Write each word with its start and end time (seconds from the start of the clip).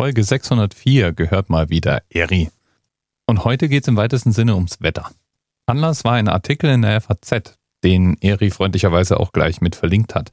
Folge 0.00 0.24
604 0.24 1.12
gehört 1.12 1.50
mal 1.50 1.68
wieder 1.68 2.00
Eri. 2.08 2.48
Und 3.26 3.44
heute 3.44 3.68
geht 3.68 3.82
es 3.82 3.88
im 3.88 3.98
weitesten 3.98 4.32
Sinne 4.32 4.54
ums 4.54 4.80
Wetter. 4.80 5.10
Anlass 5.66 6.04
war 6.04 6.14
ein 6.14 6.26
Artikel 6.26 6.70
in 6.70 6.80
der 6.80 7.02
FAZ, 7.02 7.58
den 7.84 8.16
Eri 8.22 8.48
freundlicherweise 8.48 9.20
auch 9.20 9.30
gleich 9.32 9.60
mit 9.60 9.76
verlinkt 9.76 10.14
hat, 10.14 10.30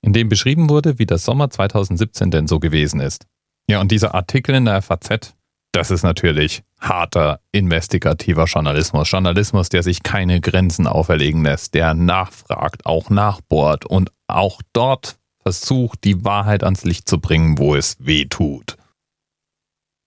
in 0.00 0.12
dem 0.12 0.28
beschrieben 0.28 0.70
wurde, 0.70 1.00
wie 1.00 1.06
das 1.06 1.24
Sommer 1.24 1.50
2017 1.50 2.30
denn 2.30 2.46
so 2.46 2.60
gewesen 2.60 3.00
ist. 3.00 3.26
Ja, 3.68 3.80
und 3.80 3.90
dieser 3.90 4.14
Artikel 4.14 4.54
in 4.54 4.66
der 4.66 4.80
FAZ, 4.80 5.34
das 5.72 5.90
ist 5.90 6.04
natürlich 6.04 6.62
harter, 6.78 7.40
investigativer 7.50 8.44
Journalismus. 8.44 9.10
Journalismus, 9.10 9.70
der 9.70 9.82
sich 9.82 10.04
keine 10.04 10.40
Grenzen 10.40 10.86
auferlegen 10.86 11.42
lässt, 11.42 11.74
der 11.74 11.94
nachfragt, 11.94 12.86
auch 12.86 13.10
nachbohrt 13.10 13.86
und 13.86 14.12
auch 14.28 14.62
dort 14.72 15.18
versucht, 15.42 16.04
die 16.04 16.24
Wahrheit 16.24 16.62
ans 16.62 16.84
Licht 16.84 17.08
zu 17.08 17.18
bringen, 17.18 17.58
wo 17.58 17.74
es 17.74 17.96
weh 17.98 18.26
tut. 18.26 18.76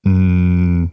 Mm, 0.04 0.88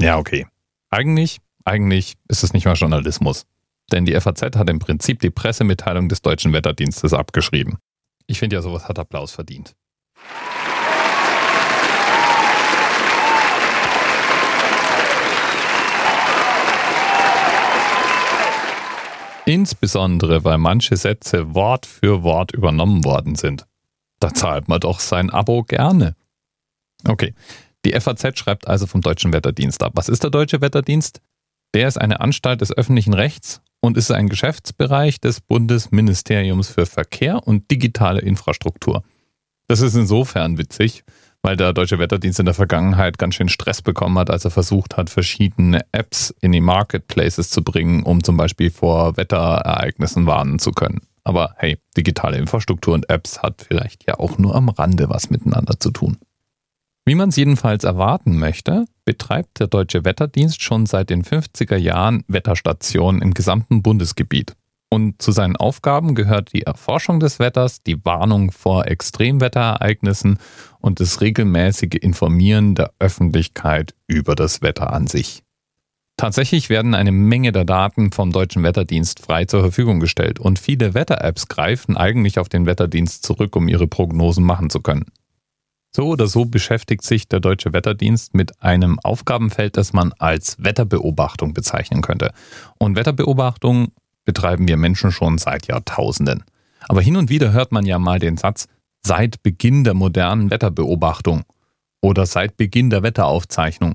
ja, 0.00 0.18
okay. 0.18 0.46
Eigentlich, 0.90 1.38
eigentlich 1.64 2.14
ist 2.28 2.44
es 2.44 2.52
nicht 2.52 2.66
mal 2.66 2.74
Journalismus. 2.74 3.46
Denn 3.90 4.04
die 4.04 4.18
FAZ 4.18 4.56
hat 4.56 4.70
im 4.70 4.78
Prinzip 4.78 5.20
die 5.20 5.30
Pressemitteilung 5.30 6.08
des 6.08 6.22
Deutschen 6.22 6.52
Wetterdienstes 6.52 7.12
abgeschrieben. 7.12 7.78
Ich 8.26 8.38
finde 8.38 8.56
ja, 8.56 8.62
sowas 8.62 8.88
hat 8.88 8.98
Applaus 8.98 9.32
verdient. 9.32 9.74
Insbesondere, 19.44 20.44
weil 20.44 20.58
manche 20.58 20.96
Sätze 20.96 21.54
Wort 21.54 21.84
für 21.84 22.22
Wort 22.22 22.52
übernommen 22.52 23.04
worden 23.04 23.34
sind. 23.34 23.66
Da 24.20 24.32
zahlt 24.32 24.68
man 24.68 24.78
doch 24.78 25.00
sein 25.00 25.30
Abo 25.30 25.64
gerne. 25.64 26.14
Okay, 27.06 27.34
die 27.84 27.98
FAZ 27.98 28.38
schreibt 28.38 28.68
also 28.68 28.86
vom 28.86 29.00
Deutschen 29.00 29.32
Wetterdienst 29.32 29.82
ab. 29.82 29.92
Was 29.94 30.08
ist 30.08 30.22
der 30.22 30.30
Deutsche 30.30 30.60
Wetterdienst? 30.60 31.20
Der 31.74 31.88
ist 31.88 31.98
eine 31.98 32.20
Anstalt 32.20 32.60
des 32.60 32.76
öffentlichen 32.76 33.14
Rechts 33.14 33.62
und 33.80 33.96
ist 33.96 34.10
ein 34.10 34.28
Geschäftsbereich 34.28 35.20
des 35.20 35.40
Bundesministeriums 35.40 36.68
für 36.68 36.86
Verkehr 36.86 37.46
und 37.46 37.70
digitale 37.70 38.20
Infrastruktur. 38.20 39.02
Das 39.68 39.80
ist 39.80 39.94
insofern 39.94 40.58
witzig, 40.58 41.02
weil 41.40 41.56
der 41.56 41.72
Deutsche 41.72 41.98
Wetterdienst 41.98 42.38
in 42.38 42.44
der 42.44 42.54
Vergangenheit 42.54 43.18
ganz 43.18 43.34
schön 43.34 43.48
Stress 43.48 43.82
bekommen 43.82 44.18
hat, 44.18 44.30
als 44.30 44.44
er 44.44 44.50
versucht 44.50 44.96
hat, 44.96 45.10
verschiedene 45.10 45.80
Apps 45.90 46.32
in 46.40 46.52
die 46.52 46.60
Marketplaces 46.60 47.50
zu 47.50 47.62
bringen, 47.64 48.02
um 48.04 48.22
zum 48.22 48.36
Beispiel 48.36 48.70
vor 48.70 49.16
Wetterereignissen 49.16 50.26
warnen 50.26 50.58
zu 50.58 50.72
können. 50.72 51.00
Aber 51.24 51.54
hey, 51.56 51.78
digitale 51.96 52.36
Infrastruktur 52.36 52.94
und 52.94 53.08
Apps 53.08 53.42
hat 53.42 53.64
vielleicht 53.66 54.06
ja 54.06 54.18
auch 54.18 54.38
nur 54.38 54.54
am 54.54 54.68
Rande 54.68 55.08
was 55.08 55.30
miteinander 55.30 55.78
zu 55.78 55.90
tun. 55.90 56.18
Wie 57.04 57.16
man 57.16 57.30
es 57.30 57.36
jedenfalls 57.36 57.82
erwarten 57.82 58.38
möchte, 58.38 58.84
betreibt 59.04 59.58
der 59.58 59.66
Deutsche 59.66 60.04
Wetterdienst 60.04 60.62
schon 60.62 60.86
seit 60.86 61.10
den 61.10 61.24
50er 61.24 61.76
Jahren 61.76 62.22
Wetterstationen 62.28 63.22
im 63.22 63.34
gesamten 63.34 63.82
Bundesgebiet. 63.82 64.54
Und 64.88 65.20
zu 65.20 65.32
seinen 65.32 65.56
Aufgaben 65.56 66.14
gehört 66.14 66.52
die 66.52 66.62
Erforschung 66.62 67.18
des 67.18 67.38
Wetters, 67.38 67.82
die 67.82 68.04
Warnung 68.04 68.52
vor 68.52 68.86
Extremwetterereignissen 68.86 70.38
und 70.80 71.00
das 71.00 71.20
regelmäßige 71.20 71.94
Informieren 72.00 72.74
der 72.74 72.92
Öffentlichkeit 72.98 73.94
über 74.06 74.36
das 74.36 74.62
Wetter 74.62 74.92
an 74.92 75.06
sich. 75.06 75.42
Tatsächlich 76.18 76.68
werden 76.68 76.94
eine 76.94 77.10
Menge 77.10 77.50
der 77.52 77.64
Daten 77.64 78.12
vom 78.12 78.30
Deutschen 78.32 78.62
Wetterdienst 78.62 79.20
frei 79.20 79.46
zur 79.46 79.62
Verfügung 79.62 79.98
gestellt 79.98 80.38
und 80.38 80.58
viele 80.58 80.94
Wetter-Apps 80.94 81.48
greifen 81.48 81.96
eigentlich 81.96 82.38
auf 82.38 82.48
den 82.48 82.66
Wetterdienst 82.66 83.24
zurück, 83.24 83.56
um 83.56 83.66
ihre 83.66 83.88
Prognosen 83.88 84.44
machen 84.44 84.70
zu 84.70 84.82
können. 84.82 85.06
So 85.94 86.08
oder 86.08 86.26
so 86.26 86.46
beschäftigt 86.46 87.04
sich 87.04 87.28
der 87.28 87.40
Deutsche 87.40 87.74
Wetterdienst 87.74 88.34
mit 88.34 88.62
einem 88.62 88.98
Aufgabenfeld, 89.00 89.76
das 89.76 89.92
man 89.92 90.12
als 90.18 90.56
Wetterbeobachtung 90.58 91.52
bezeichnen 91.52 92.00
könnte. 92.00 92.32
Und 92.78 92.96
Wetterbeobachtung 92.96 93.92
betreiben 94.24 94.66
wir 94.68 94.78
Menschen 94.78 95.12
schon 95.12 95.36
seit 95.36 95.66
Jahrtausenden. 95.66 96.44
Aber 96.88 97.02
hin 97.02 97.16
und 97.16 97.28
wieder 97.28 97.52
hört 97.52 97.72
man 97.72 97.84
ja 97.84 97.98
mal 97.98 98.18
den 98.18 98.38
Satz, 98.38 98.68
seit 99.04 99.42
Beginn 99.42 99.84
der 99.84 99.94
modernen 99.94 100.50
Wetterbeobachtung 100.50 101.42
oder 102.00 102.24
seit 102.24 102.56
Beginn 102.56 102.88
der 102.88 103.02
Wetteraufzeichnung. 103.02 103.94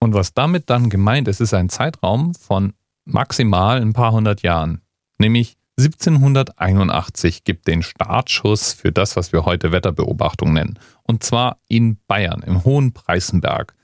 Und 0.00 0.12
was 0.12 0.34
damit 0.34 0.68
dann 0.68 0.90
gemeint 0.90 1.28
ist, 1.28 1.40
ist 1.40 1.54
ein 1.54 1.70
Zeitraum 1.70 2.34
von 2.34 2.74
maximal 3.06 3.80
ein 3.80 3.94
paar 3.94 4.12
hundert 4.12 4.42
Jahren, 4.42 4.82
nämlich 5.18 5.56
1781 5.76 7.42
gibt 7.42 7.66
den 7.66 7.82
Startschuss 7.82 8.72
für 8.72 8.92
das, 8.92 9.16
was 9.16 9.32
wir 9.32 9.44
heute 9.44 9.72
Wetterbeobachtung 9.72 10.52
nennen. 10.52 10.78
Und 11.02 11.24
zwar 11.24 11.58
in 11.68 11.98
Bayern, 12.06 12.42
im 12.42 12.64
Hohen 12.64 12.92
Preißenberg. 12.92 13.74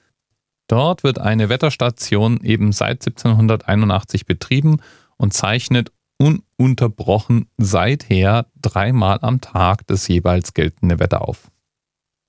Dort 0.69 1.03
wird 1.03 1.19
eine 1.19 1.49
Wetterstation 1.49 2.41
eben 2.45 2.71
seit 2.71 3.05
1781 3.05 4.25
betrieben 4.25 4.81
und 5.17 5.35
zeichnet 5.35 5.91
ununterbrochen 6.17 7.49
seither 7.57 8.47
dreimal 8.61 9.19
am 9.23 9.41
Tag 9.41 9.87
das 9.89 10.07
jeweils 10.07 10.55
geltende 10.55 11.01
Wetter 11.01 11.27
auf. 11.27 11.51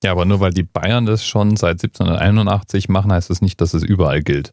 Ja, 0.02 0.10
aber 0.10 0.24
nur 0.24 0.40
weil 0.40 0.52
die 0.52 0.64
Bayern 0.64 1.06
das 1.06 1.24
schon 1.24 1.56
seit 1.56 1.82
1781 1.82 2.88
machen, 2.88 3.12
heißt 3.12 3.30
das 3.30 3.42
nicht, 3.42 3.60
dass 3.60 3.74
es 3.74 3.84
überall 3.84 4.22
gilt. 4.22 4.52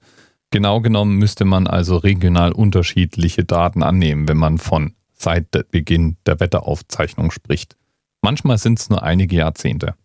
Genau 0.52 0.81
genommen 0.81 1.18
müsste 1.18 1.46
man 1.46 1.66
also 1.66 1.97
regional 1.97 2.52
unterschiedliche 2.52 3.44
Daten 3.44 3.81
annehmen, 3.81 4.28
wenn 4.28 4.38
man 4.38 4.58
von 4.58 4.94
seit 5.22 5.52
Beginn 5.72 6.18
der 6.25 6.40
Wetteraufzeichnung 6.40 7.31
spricht. 7.31 7.75
Manchmal 8.22 8.57
sind 8.57 8.80
es 8.80 8.90
nur 8.90 9.03
einige 9.03 9.35
Jahrzehnte. 9.35 9.96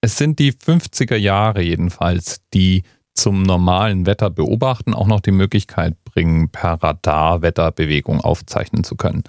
Es 0.00 0.16
sind 0.16 0.38
die 0.38 0.52
50er 0.52 1.16
Jahre 1.16 1.62
jedenfalls, 1.62 2.40
die 2.54 2.84
zum 3.14 3.42
normalen 3.42 4.06
Wetter 4.06 4.30
beobachten 4.30 4.94
auch 4.94 5.08
noch 5.08 5.20
die 5.20 5.32
Möglichkeit 5.32 5.96
bringen, 6.04 6.50
per 6.50 6.74
Radar 6.74 7.42
Wetterbewegung 7.42 8.20
aufzeichnen 8.20 8.84
zu 8.84 8.94
können. 8.94 9.24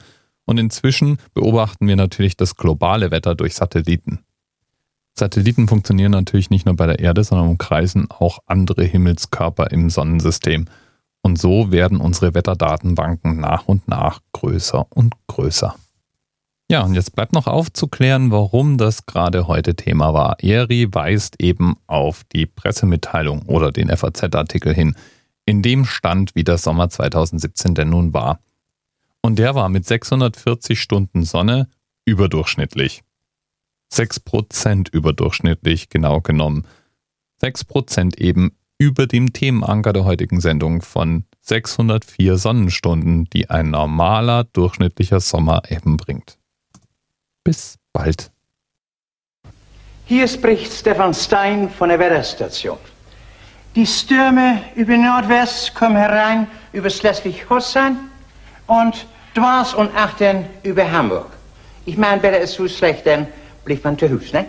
Und 0.45 0.59
inzwischen 0.59 1.17
beobachten 1.33 1.88
wir 1.88 1.95
natürlich 1.95 2.38
das 2.38 2.55
globale 2.55 3.09
Wetter 3.09 3.33
durch 3.33 3.55
Satelliten. 3.55 4.19
Satelliten 5.17 5.67
funktionieren 5.67 6.11
natürlich 6.11 6.51
nicht 6.51 6.66
nur 6.66 6.75
bei 6.75 6.85
der 6.85 6.99
Erde, 6.99 7.23
sondern 7.23 7.49
umkreisen 7.49 8.09
auch 8.09 8.39
andere 8.45 8.83
Himmelskörper 8.83 9.72
im 9.72 9.89
Sonnensystem. 9.89 10.66
Und 11.22 11.38
so 11.38 11.72
werden 11.72 12.00
unsere 12.00 12.34
Wetterdatenbanken 12.34 13.40
nach 13.40 13.68
und 13.68 13.88
nach 13.88 14.22
größer 14.31 14.88
und 14.90 15.16
größer. 15.28 15.75
Ja, 16.72 16.84
und 16.84 16.94
jetzt 16.94 17.16
bleibt 17.16 17.34
noch 17.34 17.47
aufzuklären, 17.47 18.30
warum 18.30 18.78
das 18.78 19.07
gerade 19.07 19.47
heute 19.47 19.75
Thema 19.75 20.13
war. 20.13 20.38
ERI 20.44 20.94
weist 20.94 21.41
eben 21.41 21.78
auf 21.88 22.24
die 22.25 22.46
Pressemitteilung 22.46 23.41
oder 23.47 23.72
den 23.72 23.90
FAZ-Artikel 23.90 24.74
hin, 24.74 24.96
in 25.46 25.63
dem 25.63 25.85
stand, 25.85 26.35
wie 26.35 26.44
der 26.44 26.59
Sommer 26.59 26.90
2017 26.90 27.74
denn 27.74 27.90
nun 27.90 28.13
war. 28.13 28.40
Und 29.22 29.40
der 29.40 29.56
war 29.56 29.68
mit 29.68 29.88
640 29.88 30.79
Stunden 30.79 31.24
Sonne 31.24 31.68
überdurchschnittlich. 32.06 33.02
6% 33.91 34.94
überdurchschnittlich, 34.94 35.90
genau 35.90 36.22
genommen. 36.22 36.68
6% 37.41 38.19
eben 38.19 38.52
über 38.79 39.06
dem 39.06 39.34
Themenanker 39.34 39.94
der 39.94 40.06
heutigen 40.06 40.40
Sendung 40.40 40.81
von 40.81 41.25
604 41.41 42.38
Sonnenstunden, 42.38 43.25
die 43.25 43.50
ein 43.50 43.72
normaler 43.72 44.45
durchschnittlicher 44.45 45.19
Sommer 45.19 45.63
eben 45.69 45.97
bringt. 45.97 46.38
Bis 47.44 47.78
bald. 47.91 48.31
Hier 50.06 50.28
spricht 50.28 50.72
Stefan 50.72 51.13
Stein 51.13 51.69
von 51.69 51.90
der 51.90 52.00
Wetterstation. 52.00 52.78
Die 53.75 53.85
Stürme 53.85 54.62
über 54.75 54.97
Nordwest 54.97 55.75
kommen 55.75 55.97
herein 55.97 56.47
über 56.72 56.90
Schleswig-Holstein 56.90 57.97
und 58.66 59.06
Dwars 59.35 59.73
und 59.73 59.94
Achten 59.96 60.46
über 60.63 60.90
Hamburg. 60.90 61.28
Ich 61.85 61.97
meine, 61.97 62.23
wäre 62.23 62.40
es 62.40 62.53
so 62.53 62.67
schlecht, 62.67 63.06
dann 63.06 63.28
bleibt 63.66 63.84
man 63.84 63.97
zu 63.97 64.09
Hause, 64.09 64.38
ne? 64.38 64.46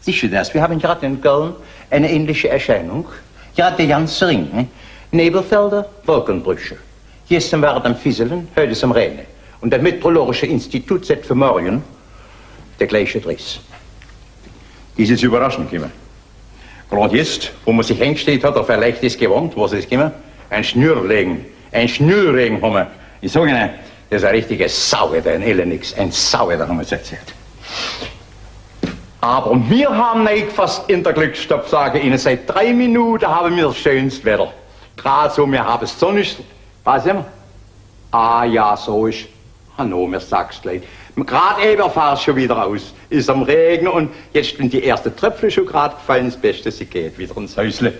Sicher 0.00 0.28
das, 0.28 0.52
wir 0.54 0.62
haben 0.62 0.78
gerade 0.78 1.06
in 1.06 1.20
Köln 1.20 1.54
eine 1.90 2.10
ähnliche 2.10 2.48
Erscheinung. 2.48 3.06
Ja, 3.56 3.70
der 3.70 3.86
ganze 3.86 4.28
Ring, 4.28 4.50
ne? 4.52 4.66
Nebelfelder, 5.12 5.88
Wolkenbrüche. 6.04 6.76
Gestern 7.28 7.62
war 7.62 7.78
es 7.78 7.84
am 7.84 7.96
Fieseln, 7.96 8.48
heute 8.54 8.72
ist 8.72 8.84
am 8.84 8.92
Regen. 8.92 9.20
Und 9.60 9.70
der 9.70 9.80
Meteorologische 9.80 10.46
Institut 10.46 11.06
sagt 11.06 11.26
für 11.26 11.34
morgen 11.34 11.82
der 12.78 12.86
gleiche 12.86 13.20
Driss. 13.20 13.58
Ist 14.96 15.10
jetzt 15.10 15.22
überraschend 15.22 15.70
gekommen. 15.70 15.90
Gerade 16.90 17.16
jetzt, 17.16 17.52
wo 17.64 17.72
man 17.72 17.84
sich 17.84 17.98
hingestellt 17.98 18.44
hat, 18.44 18.56
auf 18.56 18.68
ein 18.68 18.80
leichtes 18.80 19.16
Gewand, 19.16 19.56
was 19.56 19.72
ist 19.72 19.90
gekommen? 19.90 20.12
Ein 20.50 20.62
Schnürregen. 20.62 21.44
Ein 21.72 21.88
Schnürregen 21.88 22.62
haben 22.62 22.74
wir. 22.74 22.90
Ich 23.20 23.32
sage 23.32 23.50
Ihnen, 23.50 23.70
das 24.10 24.22
ist 24.22 24.28
ein 24.28 24.34
richtiges 24.34 24.90
Sauwetter, 24.90 25.32
ein 25.32 25.42
Elenix. 25.42 25.94
Ein 25.94 26.12
Sauwetter 26.12 26.68
haben 26.68 26.76
wir 26.76 26.82
jetzt 26.82 26.92
erzählt. 26.92 27.34
Aber 29.20 29.58
wir 29.68 29.88
haben 29.96 30.24
nicht 30.24 30.52
fast 30.52 30.88
in 30.90 31.02
der 31.02 31.12
Glücksstopp, 31.12 31.68
sage 31.68 31.98
ich 31.98 32.04
Ihnen. 32.04 32.18
Seit 32.18 32.48
drei 32.48 32.72
Minuten 32.72 33.26
haben 33.26 33.56
wir 33.56 33.64
das 33.64 33.76
schönste 33.78 34.24
Wetter. 34.24 34.52
Gerade 34.96 35.34
so, 35.34 35.50
wir 35.50 35.64
haben 35.64 35.84
es 35.84 35.98
sonnig. 35.98 36.36
Was 36.84 37.06
immer? 37.06 37.24
Ah 38.10 38.44
ja, 38.44 38.76
so 38.76 39.06
ist. 39.06 39.26
Hallo, 39.78 40.06
mir 40.06 40.20
sagst 40.20 40.62
gleich. 40.62 40.82
Gerade 41.16 41.62
eben 41.62 41.90
fahr 41.90 42.16
schon 42.16 42.36
wieder 42.36 42.64
aus. 42.64 42.92
Ist 43.08 43.30
am 43.30 43.42
Regen 43.42 43.88
und 43.88 44.10
jetzt 44.32 44.56
sind 44.56 44.72
die 44.72 44.84
ersten 44.86 45.14
Tröpfchen 45.16 45.50
schon 45.50 45.66
gerade 45.66 45.94
gefallen. 45.94 46.26
Das 46.26 46.36
Beste, 46.36 46.70
sie 46.70 46.84
geht 46.84 47.18
wieder 47.18 47.36
ins 47.36 47.56
Häusle. 47.56 47.94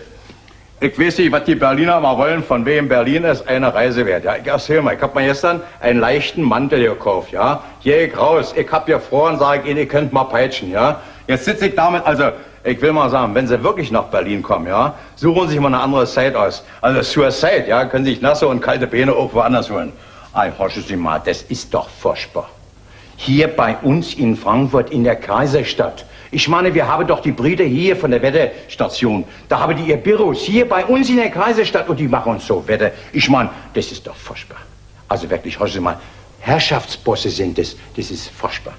Ich 0.78 0.98
weiß 0.98 1.16
nicht, 1.16 1.32
was 1.32 1.44
die 1.44 1.54
Berliner 1.54 1.98
mal 2.00 2.18
wollen, 2.18 2.44
von 2.44 2.66
wem 2.66 2.86
Berlin 2.86 3.24
ist 3.24 3.48
eine 3.48 3.72
Reise 3.72 4.04
wert. 4.04 4.24
Ja, 4.24 4.36
ich 4.36 4.46
erzähl 4.46 4.82
mal, 4.82 4.94
ich 4.94 5.00
hab 5.00 5.14
mir 5.14 5.24
gestern 5.24 5.62
einen 5.80 6.00
leichten 6.00 6.42
Mantel 6.42 6.86
gekauft, 6.86 7.32
ja. 7.32 7.62
Geh 7.82 8.12
raus, 8.12 8.52
ich 8.54 8.70
hab 8.70 8.86
ja 8.86 8.98
vor 8.98 9.30
und 9.30 9.38
sage 9.38 9.70
Ihnen, 9.70 9.78
ihr 9.78 9.88
könnt 9.88 10.12
mal 10.12 10.24
peitschen, 10.24 10.70
ja. 10.70 11.00
Jetzt 11.28 11.46
sitze 11.46 11.68
ich 11.68 11.74
damit, 11.74 12.04
also, 12.04 12.24
ich 12.62 12.78
will 12.82 12.92
mal 12.92 13.08
sagen, 13.08 13.34
wenn 13.34 13.46
Sie 13.46 13.62
wirklich 13.62 13.90
nach 13.90 14.04
Berlin 14.04 14.42
kommen, 14.42 14.66
ja, 14.66 14.94
suchen 15.14 15.44
Sie 15.44 15.54
sich 15.54 15.60
mal 15.60 15.68
eine 15.68 15.80
andere 15.80 16.04
Zeit 16.04 16.36
aus. 16.36 16.62
Also 16.82 17.00
Suicide, 17.00 17.64
ja, 17.66 17.86
können 17.86 18.04
Sie 18.04 18.10
sich 18.10 18.20
nasse 18.20 18.46
und 18.46 18.60
kalte 18.60 18.86
Beine 18.86 19.14
auch 19.14 19.32
woanders 19.32 19.70
holen. 19.70 19.94
Ei, 20.34 20.52
horchen 20.58 20.82
Sie 20.82 20.96
mal, 20.96 21.22
das 21.24 21.40
ist 21.40 21.72
doch 21.72 21.88
furchtbar. 21.88 22.50
Hier 23.16 23.48
bei 23.48 23.76
uns 23.78 24.14
in 24.14 24.36
Frankfurt 24.36 24.90
in 24.90 25.04
der 25.04 25.16
Kaiserstadt. 25.16 26.04
Ich 26.30 26.48
meine, 26.48 26.74
wir 26.74 26.86
haben 26.86 27.06
doch 27.06 27.20
die 27.20 27.32
Brüder 27.32 27.64
hier 27.64 27.96
von 27.96 28.10
der 28.10 28.20
Wetterstation. 28.20 29.24
Da 29.48 29.60
haben 29.60 29.76
die 29.76 29.90
ihr 29.90 29.96
Büros 29.96 30.42
hier 30.42 30.68
bei 30.68 30.84
uns 30.84 31.08
in 31.08 31.16
der 31.16 31.30
Kaiserstadt 31.30 31.88
und 31.88 31.98
die 31.98 32.08
machen 32.08 32.32
uns 32.32 32.46
so 32.46 32.66
Wetter. 32.66 32.90
Ich 33.12 33.28
meine, 33.28 33.50
das 33.74 33.90
ist 33.92 34.06
doch 34.06 34.16
furchtbar. 34.16 34.58
Also 35.08 35.30
wirklich, 35.30 35.58
horchen 35.58 35.74
Sie 35.74 35.80
mal, 35.80 35.98
Herrschaftsbosse 36.40 37.30
sind 37.30 37.56
das. 37.58 37.76
Das 37.96 38.10
ist 38.10 38.28
furchtbar. 38.28 38.74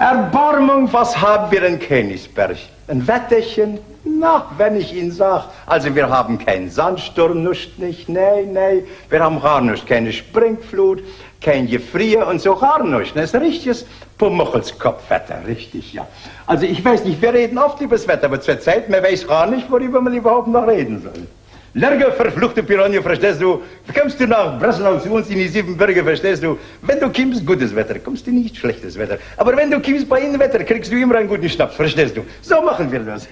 Erbarmung, 0.00 0.90
was 0.94 1.14
haben 1.20 1.52
wir 1.52 1.62
in 1.62 1.78
Königsberg? 1.78 2.56
Ein 2.88 3.06
Wetterchen? 3.06 3.78
Na, 4.02 4.46
wenn 4.56 4.76
ich 4.76 4.94
Ihnen 4.94 5.12
sag. 5.12 5.50
Also 5.66 5.94
wir 5.94 6.08
haben 6.08 6.38
keinen 6.38 6.70
Sandsturm, 6.70 7.44
nicht, 7.44 7.78
nicht, 7.78 8.08
nee, 8.08 8.46
nee. 8.46 8.84
Wir 9.10 9.22
haben 9.22 9.42
gar 9.42 9.60
nicht, 9.60 9.86
keine 9.86 10.10
Springflut, 10.10 11.02
kein 11.42 11.66
Gefrier 11.66 12.26
und 12.26 12.40
so 12.40 12.56
gar 12.56 12.82
nicht. 12.82 13.14
Das 13.14 13.24
ist 13.24 13.34
ein 13.34 13.42
richtiges 13.42 13.84
Pummelskopfwetter, 14.16 15.42
richtig, 15.46 15.92
ja. 15.92 16.06
Also 16.46 16.64
ich 16.64 16.82
weiß 16.82 17.04
nicht, 17.04 17.20
wir 17.20 17.34
reden 17.34 17.58
oft 17.58 17.78
über 17.82 17.96
das 17.96 18.08
Wetter, 18.08 18.24
aber 18.24 18.40
zur 18.40 18.58
Zeit, 18.58 18.88
man 18.88 19.02
weiß 19.02 19.26
gar 19.26 19.44
nicht, 19.50 19.70
worüber 19.70 20.00
man 20.00 20.14
überhaupt 20.14 20.48
noch 20.48 20.66
reden 20.66 21.02
soll. 21.02 21.26
Lerge, 21.74 22.10
verfluchte 22.12 22.62
Piranha, 22.64 23.00
verstehst 23.00 23.40
du? 23.40 23.62
Kommst 23.96 24.18
du 24.18 24.26
nach 24.26 24.58
Breslau 24.58 24.98
zu 24.98 25.10
uns 25.10 25.28
in 25.28 25.36
die 25.36 25.46
Siebenbürger, 25.46 26.02
verstehst 26.02 26.42
du? 26.42 26.58
Wenn 26.82 26.98
du 26.98 27.12
kommst, 27.12 27.46
gutes 27.46 27.74
Wetter, 27.74 27.98
kommst 28.00 28.26
du 28.26 28.32
nicht 28.32 28.56
schlechtes 28.56 28.98
Wetter. 28.98 29.18
Aber 29.36 29.56
wenn 29.56 29.70
du 29.70 29.80
kommst 29.80 30.08
bei 30.08 30.20
ihnen 30.20 30.38
Wetter, 30.40 30.64
kriegst 30.64 30.90
du 30.90 30.96
immer 30.96 31.16
einen 31.16 31.28
guten 31.28 31.48
Schnaps, 31.48 31.76
verstehst 31.76 32.16
du? 32.16 32.24
So 32.42 32.60
machen 32.60 32.90
wir 32.90 33.00
das. 33.00 33.28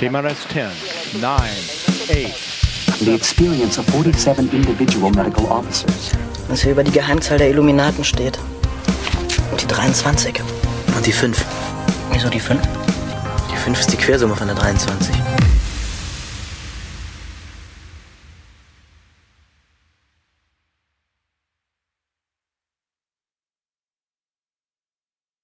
TMRS 0.00 0.48
10, 0.52 1.20
9, 1.20 1.30
8. 1.30 2.58
The 3.00 3.14
experience 3.14 3.78
of 3.78 3.86
47 3.86 4.52
individual 4.52 5.12
medical 5.12 5.44
officers. 5.46 6.10
Was 6.48 6.62
hier 6.62 6.72
über 6.72 6.82
die 6.82 6.90
Geheimzahl 6.90 7.38
der 7.38 7.50
Illuminaten 7.50 8.02
steht. 8.02 8.40
Und 9.52 9.62
die 9.62 9.68
23. 9.68 10.40
Und 10.96 11.06
die 11.06 11.12
5. 11.12 11.44
Wieso 12.10 12.28
die 12.28 12.40
5? 12.40 12.60
Die 13.52 13.56
5 13.56 13.78
ist 13.78 13.92
die 13.92 13.96
Quersumme 13.96 14.34
von 14.34 14.48
der 14.48 14.56
23. 14.56 15.14